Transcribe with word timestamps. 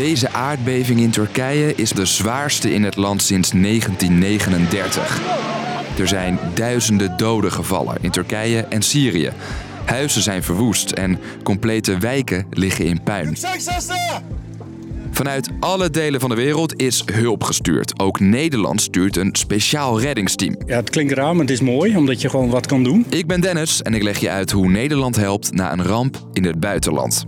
Deze 0.00 0.32
aardbeving 0.32 1.00
in 1.00 1.10
Turkije 1.10 1.74
is 1.74 1.90
de 1.90 2.04
zwaarste 2.04 2.72
in 2.72 2.84
het 2.84 2.96
land 2.96 3.22
sinds 3.22 3.50
1939. 3.50 5.20
Er 5.98 6.08
zijn 6.08 6.38
duizenden 6.54 7.16
doden 7.16 7.52
gevallen 7.52 7.96
in 8.00 8.10
Turkije 8.10 8.60
en 8.60 8.82
Syrië. 8.82 9.30
Huizen 9.84 10.22
zijn 10.22 10.42
verwoest 10.42 10.90
en 10.90 11.18
complete 11.42 11.98
wijken 11.98 12.46
liggen 12.50 12.84
in 12.84 13.02
puin. 13.02 13.36
Vanuit 15.10 15.48
alle 15.60 15.90
delen 15.90 16.20
van 16.20 16.30
de 16.30 16.36
wereld 16.36 16.82
is 16.82 17.04
hulp 17.12 17.44
gestuurd. 17.44 18.00
Ook 18.00 18.20
Nederland 18.20 18.80
stuurt 18.80 19.16
een 19.16 19.30
speciaal 19.32 20.00
reddingsteam. 20.00 20.56
Ja, 20.66 20.76
het 20.76 20.90
klinkt 20.90 21.12
raar, 21.12 21.32
maar 21.32 21.44
het 21.44 21.50
is 21.50 21.60
mooi 21.60 21.96
omdat 21.96 22.20
je 22.20 22.28
gewoon 22.28 22.50
wat 22.50 22.66
kan 22.66 22.82
doen. 22.82 23.06
Ik 23.08 23.26
ben 23.26 23.40
Dennis 23.40 23.82
en 23.82 23.94
ik 23.94 24.02
leg 24.02 24.18
je 24.18 24.30
uit 24.30 24.50
hoe 24.50 24.68
Nederland 24.68 25.16
helpt 25.16 25.52
na 25.52 25.72
een 25.72 25.82
ramp 25.82 26.26
in 26.32 26.44
het 26.44 26.60
buitenland. 26.60 27.26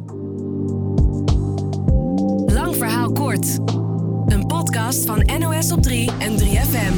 Een 3.32 4.46
podcast 4.46 5.06
van 5.06 5.28
NOS 5.38 5.72
op 5.72 5.82
3 5.82 6.10
en 6.18 6.38
3FM. 6.38 6.94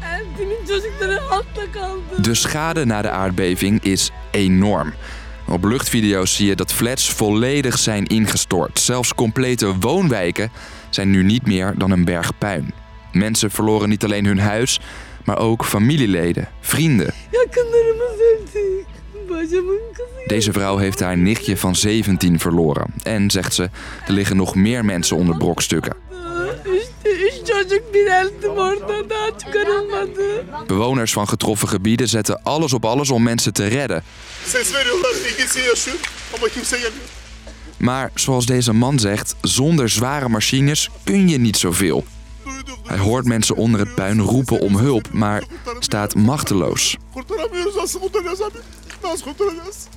En 0.00 0.24
die 0.36 0.66
çocukların 0.66 1.28
altta 1.30 1.70
kaldı. 1.72 2.22
De 2.22 2.34
schade 2.34 2.84
na 2.86 3.02
de 3.02 3.10
aardbeving 3.10 3.84
is 3.84 4.10
enorm. 4.30 4.92
Op 5.48 5.64
luchtvideo's 5.64 6.36
zie 6.36 6.46
je 6.46 6.56
dat 6.56 6.72
flats 6.72 7.10
volledig 7.10 7.78
zijn 7.78 8.06
ingestort. 8.06 8.78
Zelfs 8.78 9.14
complete 9.14 9.78
woonwijken 9.78 10.50
zijn 10.90 11.10
nu 11.10 11.22
niet 11.22 11.46
meer 11.46 11.74
dan 11.76 11.90
een 11.90 12.04
berg 12.04 12.38
puin. 12.38 12.72
Mensen 13.12 13.50
verloren 13.50 13.88
niet 13.88 14.04
alleen 14.04 14.24
hun 14.24 14.40
huis, 14.40 14.80
maar 15.24 15.38
ook 15.38 15.64
familieleden, 15.64 16.48
vrienden. 16.60 17.14
Öldü. 17.30 17.48
Bacımın 17.50 18.46
kızı. 18.46 18.89
Deze 20.26 20.52
vrouw 20.52 20.76
heeft 20.76 21.00
haar 21.00 21.18
nichtje 21.18 21.56
van 21.56 21.76
17 21.76 22.38
verloren. 22.38 22.94
En, 23.02 23.30
zegt 23.30 23.54
ze, 23.54 23.62
er 24.06 24.12
liggen 24.12 24.36
nog 24.36 24.54
meer 24.54 24.84
mensen 24.84 25.16
onder 25.16 25.36
brokstukken. 25.36 25.96
Çıkarılmadı. 29.36 30.44
Bewoners 30.66 31.12
van 31.12 31.28
getroffen 31.28 31.68
gebieden 31.68 32.08
zetten 32.08 32.42
alles 32.42 32.72
op 32.72 32.84
alles 32.84 33.10
om 33.10 33.22
mensen 33.22 33.52
te 33.52 33.66
redden. 33.66 34.02
Maar 37.76 38.10
zoals 38.14 38.46
deze 38.46 38.72
man 38.72 38.98
zegt, 38.98 39.34
zonder 39.40 39.88
zware 39.88 40.28
machines 40.28 40.90
kun 41.04 41.28
je 41.28 41.38
niet 41.38 41.56
zoveel. 41.56 42.04
Hij 42.84 42.98
hoort 42.98 43.24
mensen 43.24 43.56
onder 43.56 43.80
het 43.80 43.94
puin 43.94 44.20
roepen 44.20 44.60
om 44.60 44.76
hulp, 44.76 45.08
maar 45.12 45.42
staat 45.78 46.14
machteloos. 46.14 46.96
Nasıl 49.04 49.24
kurtaracağız? 49.24 49.88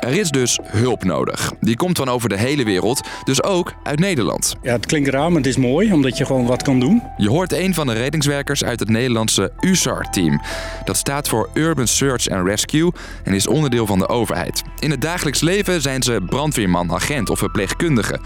Er 0.00 0.12
is 0.12 0.30
dus 0.30 0.58
hulp 0.62 1.04
nodig. 1.04 1.52
Die 1.60 1.76
komt 1.76 1.96
van 1.98 2.08
over 2.08 2.28
de 2.28 2.36
hele 2.36 2.64
wereld, 2.64 3.00
dus 3.24 3.42
ook 3.42 3.72
uit 3.82 3.98
Nederland. 3.98 4.56
Ja, 4.62 4.72
het 4.72 4.86
klinkt 4.86 5.08
raar, 5.08 5.28
maar 5.28 5.36
het 5.36 5.46
is 5.46 5.56
mooi 5.56 5.92
omdat 5.92 6.18
je 6.18 6.26
gewoon 6.26 6.46
wat 6.46 6.62
kan 6.62 6.80
doen. 6.80 7.02
Je 7.16 7.28
hoort 7.28 7.52
een 7.52 7.74
van 7.74 7.86
de 7.86 7.92
reddingswerkers 7.92 8.64
uit 8.64 8.80
het 8.80 8.88
Nederlandse 8.88 9.52
USAR-team. 9.60 10.40
Dat 10.84 10.96
staat 10.96 11.28
voor 11.28 11.50
Urban 11.54 11.86
Search 11.86 12.28
and 12.28 12.46
Rescue 12.46 12.92
en 13.24 13.34
is 13.34 13.46
onderdeel 13.46 13.86
van 13.86 13.98
de 13.98 14.08
overheid. 14.08 14.62
In 14.78 14.90
het 14.90 15.00
dagelijks 15.00 15.40
leven 15.40 15.80
zijn 15.82 16.02
ze 16.02 16.20
brandweerman, 16.26 16.92
agent 16.92 17.30
of 17.30 17.38
verpleegkundige. 17.38 18.20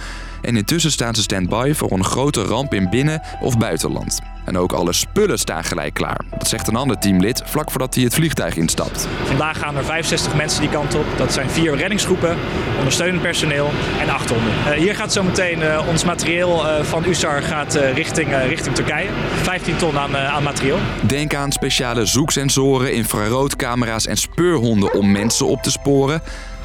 En 0.44 0.56
intussen 0.56 0.90
staan 0.90 1.14
ze 1.14 1.22
stand-by 1.22 1.72
voor 1.74 1.92
een 1.92 2.04
grote 2.04 2.42
ramp 2.42 2.74
in 2.74 2.90
binnen- 2.90 3.22
of 3.40 3.58
buitenland. 3.58 4.20
En 4.44 4.58
ook 4.58 4.72
alle 4.72 4.92
spullen 4.92 5.38
staan 5.38 5.64
gelijk 5.64 5.94
klaar. 5.94 6.20
Dat 6.38 6.48
zegt 6.48 6.68
een 6.68 6.76
ander 6.76 6.98
teamlid 6.98 7.42
vlak 7.44 7.70
voordat 7.70 7.94
hij 7.94 8.04
het 8.04 8.14
vliegtuig 8.14 8.56
instapt. 8.56 9.08
Vandaag 9.24 9.58
gaan 9.58 9.76
er 9.76 9.84
65 9.84 10.34
mensen 10.34 10.60
die 10.60 10.70
kant 10.70 10.94
op. 10.94 11.04
Dat 11.16 11.32
zijn 11.32 11.50
vier 11.50 11.76
reddingsgroepen, 11.76 12.36
ondersteunend 12.78 13.22
personeel 13.22 13.70
en 14.00 14.08
acht 14.08 14.30
honden. 14.30 14.52
Eh, 14.66 14.72
hier 14.72 14.94
gaat 14.94 15.12
zometeen 15.12 15.62
eh, 15.62 15.88
ons 15.88 16.04
materieel 16.04 16.68
eh, 16.68 16.84
van 16.84 17.04
USAR 17.04 17.42
gaat, 17.42 17.74
richting, 17.74 18.28
richting 18.46 18.74
Turkije. 18.74 19.08
15 19.42 19.76
ton 19.76 19.98
aan, 19.98 20.16
aan 20.16 20.42
materieel. 20.42 20.78
Denk 21.06 21.34
aan 21.34 21.52
speciale 21.52 22.06
zoeksensoren, 22.06 22.94
infraroodcamera's 22.94 24.06
en 24.06 24.16
speurhonden 24.16 24.94
om 24.94 25.10
mensen 25.10 25.46
op 25.46 25.62
te 25.62 25.70
sporen. 25.70 26.22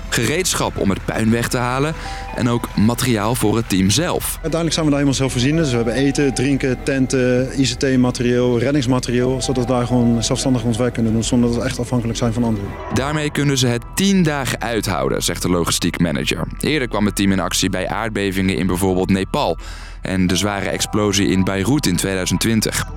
Gereedschap 0.09 0.77
om 0.77 0.89
het 0.89 1.05
puin 1.05 1.31
weg 1.31 1.47
te 1.47 1.57
halen. 1.57 1.93
En 2.35 2.49
ook 2.49 2.67
materiaal 2.75 3.35
voor 3.35 3.55
het 3.55 3.69
team 3.69 3.89
zelf. 3.89 4.31
Uiteindelijk 4.31 4.73
zijn 4.73 4.85
we 4.85 4.91
daar 4.91 4.99
helemaal 4.99 5.13
zelfvoorzienend. 5.13 5.63
Dus 5.63 5.71
we 5.71 5.75
hebben 5.75 5.93
eten, 5.93 6.33
drinken, 6.33 6.83
tenten, 6.83 7.59
ICT-materiaal, 7.59 8.59
reddingsmateriaal. 8.59 9.41
Zodat 9.41 9.65
we 9.65 9.71
daar 9.71 9.85
gewoon 9.85 10.23
zelfstandig 10.23 10.63
ons 10.63 10.77
werk 10.77 10.93
kunnen 10.93 11.13
doen 11.13 11.23
zonder 11.23 11.49
dat 11.49 11.59
we 11.59 11.65
echt 11.65 11.79
afhankelijk 11.79 12.17
zijn 12.17 12.33
van 12.33 12.43
anderen. 12.43 12.69
Daarmee 12.93 13.31
kunnen 13.31 13.57
ze 13.57 13.67
het 13.67 13.83
10 13.95 14.23
dagen 14.23 14.61
uithouden, 14.61 15.23
zegt 15.23 15.41
de 15.41 15.49
logistiek 15.49 15.99
manager. 15.99 16.47
Eerder 16.59 16.87
kwam 16.87 17.05
het 17.05 17.15
team 17.15 17.31
in 17.31 17.39
actie 17.39 17.69
bij 17.69 17.87
aardbevingen 17.87 18.55
in 18.55 18.67
bijvoorbeeld 18.67 19.09
Nepal. 19.09 19.57
En 20.01 20.27
de 20.27 20.35
zware 20.35 20.69
explosie 20.69 21.27
in 21.27 21.43
Beirut 21.43 21.85
in 21.85 21.95
2020. 21.95 22.87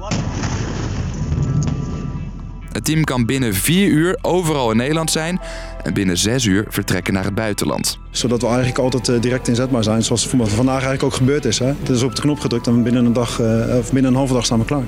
Het 2.72 2.84
team 2.84 3.04
kan 3.04 3.26
binnen 3.26 3.54
4 3.54 3.88
uur 3.88 4.18
overal 4.22 4.70
in 4.70 4.76
Nederland 4.76 5.10
zijn 5.10 5.40
en 5.82 5.94
binnen 5.94 6.18
6 6.18 6.44
uur 6.44 6.64
vertrekken 6.68 7.12
naar 7.12 7.24
het 7.24 7.34
buitenland. 7.34 7.98
Zodat 8.10 8.40
we 8.40 8.46
eigenlijk 8.46 8.78
altijd 8.78 9.08
eh, 9.08 9.20
direct 9.20 9.48
inzetbaar 9.48 9.84
zijn. 9.84 10.02
Zoals 10.02 10.26
vandaag 10.28 10.72
eigenlijk 10.72 11.02
ook 11.02 11.14
gebeurd 11.14 11.44
is. 11.44 11.58
Hè? 11.58 11.66
Het 11.66 11.88
is 11.88 12.02
op 12.02 12.14
de 12.14 12.22
knop 12.22 12.40
gedrukt 12.40 12.66
en 12.66 12.82
binnen 12.82 13.04
een, 13.04 13.12
dag, 13.12 13.40
eh, 13.40 13.78
of 13.78 13.92
binnen 13.92 14.10
een 14.10 14.16
halve 14.16 14.32
dag 14.32 14.44
staan 14.44 14.58
we 14.58 14.64
klaar. 14.64 14.84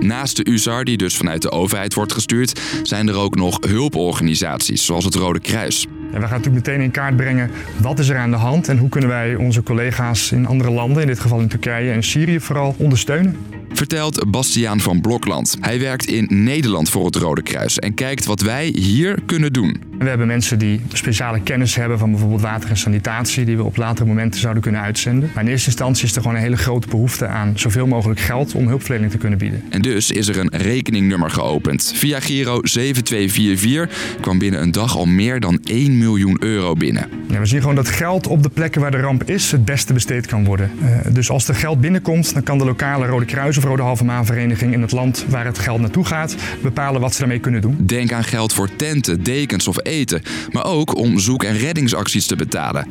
Naast 0.00 0.36
de 0.36 0.50
USAR, 0.50 0.84
die 0.84 0.96
dus 0.96 1.16
vanuit 1.16 1.42
de 1.42 1.50
overheid 1.50 1.94
wordt 1.94 2.12
gestuurd, 2.12 2.60
zijn 2.82 3.08
er 3.08 3.16
ook 3.16 3.34
nog 3.34 3.58
hulporganisaties, 3.60 4.84
zoals 4.84 5.04
het 5.04 5.14
Rode 5.14 5.40
Kruis. 5.40 5.86
En 5.86 6.20
we 6.20 6.26
gaan 6.26 6.36
natuurlijk 6.36 6.66
meteen 6.66 6.80
in 6.80 6.90
kaart 6.90 7.16
brengen 7.16 7.50
wat 7.80 7.98
is 7.98 8.08
er 8.08 8.16
aan 8.16 8.30
de 8.30 8.36
hand 8.36 8.68
en 8.68 8.78
hoe 8.78 8.88
kunnen 8.88 9.10
wij 9.10 9.34
onze 9.34 9.62
collega's 9.62 10.32
in 10.32 10.46
andere 10.46 10.70
landen, 10.70 11.02
in 11.02 11.08
dit 11.08 11.20
geval 11.20 11.40
in 11.40 11.48
Turkije 11.48 11.92
en 11.92 12.02
Syrië 12.02 12.40
vooral, 12.40 12.74
ondersteunen. 12.78 13.36
Vertelt 13.80 14.30
Bastiaan 14.30 14.80
van 14.80 15.00
Blokland. 15.00 15.56
Hij 15.60 15.80
werkt 15.80 16.06
in 16.06 16.26
Nederland 16.28 16.88
voor 16.88 17.04
het 17.04 17.16
Rode 17.16 17.42
Kruis 17.42 17.78
en 17.78 17.94
kijkt 17.94 18.24
wat 18.24 18.40
wij 18.40 18.66
hier 18.66 19.18
kunnen 19.26 19.52
doen. 19.52 19.89
We 20.00 20.08
hebben 20.08 20.26
mensen 20.26 20.58
die 20.58 20.80
speciale 20.92 21.40
kennis 21.40 21.74
hebben 21.74 21.98
van 21.98 22.10
bijvoorbeeld 22.10 22.40
water 22.40 22.70
en 22.70 22.76
sanitatie, 22.76 23.44
die 23.44 23.56
we 23.56 23.64
op 23.64 23.76
latere 23.76 24.08
momenten 24.08 24.40
zouden 24.40 24.62
kunnen 24.62 24.80
uitzenden. 24.80 25.30
Maar 25.34 25.44
in 25.44 25.50
eerste 25.50 25.66
instantie 25.66 26.04
is 26.04 26.14
er 26.14 26.20
gewoon 26.20 26.36
een 26.36 26.42
hele 26.42 26.56
grote 26.56 26.88
behoefte 26.88 27.26
aan 27.26 27.52
zoveel 27.58 27.86
mogelijk 27.86 28.20
geld 28.20 28.54
om 28.54 28.66
hulpverlening 28.66 29.10
te 29.10 29.18
kunnen 29.18 29.38
bieden. 29.38 29.62
En 29.70 29.82
dus 29.82 30.10
is 30.10 30.28
er 30.28 30.38
een 30.38 30.50
rekeningnummer 30.52 31.30
geopend. 31.30 31.92
Via 31.96 32.20
Giro 32.20 32.60
7244 32.62 34.20
kwam 34.20 34.38
binnen 34.38 34.62
een 34.62 34.72
dag 34.72 34.96
al 34.96 35.06
meer 35.06 35.40
dan 35.40 35.60
1 35.64 35.98
miljoen 35.98 36.36
euro 36.42 36.74
binnen. 36.74 37.08
Ja, 37.28 37.38
we 37.38 37.46
zien 37.46 37.60
gewoon 37.60 37.74
dat 37.74 37.88
geld 37.88 38.26
op 38.26 38.42
de 38.42 38.48
plekken 38.48 38.80
waar 38.80 38.90
de 38.90 39.00
ramp 39.00 39.24
is 39.24 39.52
het 39.52 39.64
beste 39.64 39.92
besteed 39.92 40.26
kan 40.26 40.44
worden. 40.44 40.70
Eh, 40.82 41.14
dus 41.14 41.30
als 41.30 41.48
er 41.48 41.54
geld 41.54 41.80
binnenkomt, 41.80 42.34
dan 42.34 42.42
kan 42.42 42.58
de 42.58 42.64
lokale 42.64 43.06
Rode 43.06 43.24
Kruis 43.24 43.56
of 43.56 43.64
Rode 43.64 43.82
Halve 43.82 44.04
Maan 44.04 44.26
vereniging 44.26 44.72
in 44.72 44.82
het 44.82 44.92
land 44.92 45.24
waar 45.28 45.44
het 45.44 45.58
geld 45.58 45.80
naartoe 45.80 46.04
gaat 46.04 46.36
bepalen 46.62 47.00
wat 47.00 47.12
ze 47.12 47.18
daarmee 47.18 47.40
kunnen 47.40 47.60
doen. 47.60 47.76
Denk 47.80 48.12
aan 48.12 48.24
geld 48.24 48.52
voor 48.52 48.68
tenten, 48.76 49.22
dekens 49.22 49.68
of 49.68 49.78
eten, 49.90 50.22
maar 50.50 50.64
ook 50.64 50.96
om 50.96 51.18
zoek- 51.18 51.44
en 51.44 51.58
reddingsacties 51.58 52.26
te 52.26 52.36
betalen. 52.36 52.88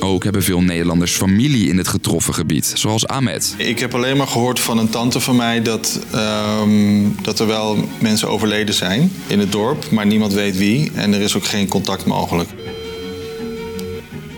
Ook 0.00 0.24
hebben 0.24 0.42
veel 0.42 0.60
Nederlanders 0.60 1.12
familie 1.12 1.68
in 1.68 1.78
het 1.78 1.88
getroffen 1.88 2.34
gebied, 2.34 2.72
zoals 2.74 3.06
Ahmed. 3.06 3.54
Ik 3.56 3.78
heb 3.78 3.94
alleen 3.94 4.16
maar 4.16 4.26
gehoord 4.26 4.60
van 4.60 4.78
een 4.78 4.88
tante 4.88 5.20
van 5.20 5.36
mij 5.36 5.62
dat, 5.62 6.00
ehm, 6.12 7.02
dat 7.22 7.38
er 7.38 7.46
wel 7.46 7.88
mensen 7.98 8.28
overleden 8.28 8.74
zijn 8.74 9.12
in 9.26 9.38
het 9.38 9.52
dorp, 9.52 9.90
maar 9.90 10.06
niemand 10.06 10.32
weet 10.32 10.56
wie 10.56 10.90
en 10.94 11.12
er 11.14 11.20
is 11.20 11.36
ook 11.36 11.46
geen 11.46 11.68
contact 11.68 12.04
mogelijk. 12.04 12.48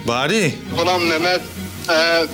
Bari, 0.04 0.54
Ulan 0.80 1.06
Mehmet, 1.06 1.40
e, 1.88 2.26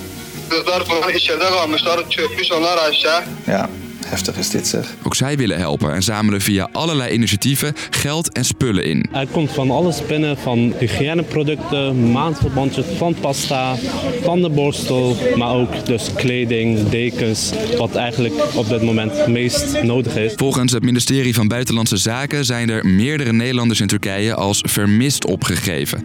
kızlar 0.49 0.85
falan 0.85 1.13
içeride 1.13 1.49
kalmışlar, 1.49 2.09
çökmüş 2.09 2.51
onlar 2.51 2.77
aşağı. 2.77 3.23
ja, 3.47 3.69
heftig 4.15 4.37
is 4.37 4.49
dit 4.49 4.67
zeg. 4.67 4.95
Ook 5.03 5.15
zij 5.15 5.37
willen 5.37 5.57
helpen 5.57 5.93
en 5.93 6.03
zamelen 6.03 6.41
via 6.41 6.69
allerlei 6.71 7.13
initiatieven 7.13 7.73
geld 7.89 8.31
en 8.31 8.45
spullen 8.45 8.83
in. 8.83 9.05
Er 9.11 9.27
komt 9.27 9.51
van 9.51 9.71
alles 9.71 10.05
binnen, 10.05 10.37
van 10.37 10.73
hygiëneproducten, 10.79 12.11
maandverbandjes, 12.11 12.85
tandpasta, 12.97 13.75
tandenborstel, 14.23 15.17
maar 15.35 15.53
ook 15.53 15.85
dus 15.85 16.13
kleding, 16.13 16.89
dekens, 16.89 17.51
wat 17.77 17.95
eigenlijk 17.95 18.33
op 18.55 18.69
dit 18.69 18.81
moment 18.81 19.11
het 19.17 19.27
meest 19.27 19.83
nodig 19.83 20.15
is. 20.15 20.33
Volgens 20.35 20.71
het 20.71 20.83
ministerie 20.83 21.33
van 21.33 21.47
Buitenlandse 21.47 21.97
Zaken 21.97 22.45
zijn 22.45 22.69
er 22.69 22.85
meerdere 22.85 23.33
Nederlanders 23.33 23.81
in 23.81 23.87
Turkije 23.87 24.35
als 24.35 24.61
vermist 24.67 25.25
opgegeven. 25.25 26.01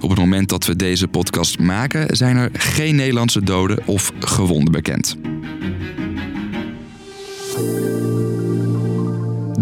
Op 0.00 0.10
het 0.10 0.18
moment 0.18 0.48
dat 0.48 0.66
we 0.66 0.76
deze 0.76 1.08
podcast 1.08 1.58
maken, 1.58 2.16
zijn 2.16 2.36
er 2.36 2.50
geen 2.52 2.96
Nederlandse 2.96 3.42
doden 3.42 3.78
of 3.86 4.12
gewonden 4.18 4.72
bekend. 4.72 5.16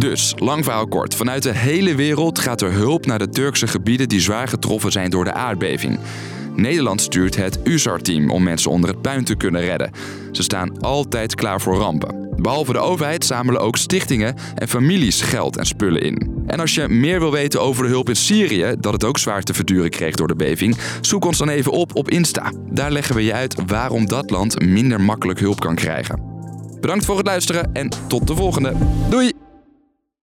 Dus, 0.09 0.35
lang 0.37 0.65
verhaal 0.65 0.87
kort. 0.87 1.15
Vanuit 1.15 1.43
de 1.43 1.55
hele 1.55 1.95
wereld 1.95 2.39
gaat 2.39 2.61
er 2.61 2.73
hulp 2.73 3.07
naar 3.07 3.19
de 3.19 3.29
Turkse 3.29 3.67
gebieden 3.67 4.09
die 4.09 4.21
zwaar 4.21 4.49
getroffen 4.49 4.93
zijn 4.93 5.11
door 5.11 5.25
de 5.25 5.33
aardbeving. 5.33 5.99
Nederland 6.57 7.01
stuurt 7.01 7.37
het 7.37 7.59
USAR-team 7.65 8.31
om 8.31 8.43
mensen 8.43 8.71
onder 8.71 8.91
het 8.91 9.03
puin 9.03 9.25
te 9.25 9.35
kunnen 9.35 9.61
redden. 9.61 9.91
Ze 10.33 10.43
staan 10.43 10.81
altijd 10.81 11.35
klaar 11.35 11.61
voor 11.61 11.77
rampen. 11.77 12.29
Behalve 12.37 12.73
de 12.73 12.79
overheid 12.79 13.25
zamelen 13.25 13.61
ook 13.61 13.77
stichtingen 13.77 14.35
en 14.55 14.69
families 14.69 15.21
geld 15.21 15.57
en 15.57 15.67
spullen 15.67 16.03
in. 16.03 16.43
En 16.47 16.61
als 16.61 16.75
je 16.75 16.89
meer 16.89 17.21
wil 17.21 17.33
weten 17.33 17.61
over 17.61 17.83
de 17.83 17.91
hulp 17.91 18.09
in 18.09 18.17
Syrië, 18.17 18.75
dat 18.81 18.93
het 18.93 19.05
ook 19.05 19.19
zwaar 19.19 19.43
te 19.43 19.55
verduren 19.55 19.91
kreeg 19.91 20.15
door 20.15 20.29
de 20.29 20.37
beving, 20.37 20.77
zoek 21.01 21.25
ons 21.25 21.39
dan 21.39 21.49
even 21.49 21.73
op 21.73 21.97
op 21.97 22.11
Insta. 22.11 22.53
Daar 22.71 22.91
leggen 22.91 23.15
we 23.15 23.25
je 23.25 23.35
uit 23.35 23.57
waarom 23.67 24.07
dat 24.07 24.31
land 24.31 24.61
minder 24.61 25.01
makkelijk 25.01 25.41
hulp 25.41 25.61
kan 25.61 25.75
krijgen. 25.75 26.23
Bedankt 26.81 27.05
voor 27.05 27.17
het 27.17 27.27
luisteren 27.27 27.71
en 27.73 27.91
tot 28.07 28.27
de 28.27 28.37
volgende. 28.37 28.73
Doei! 29.11 29.48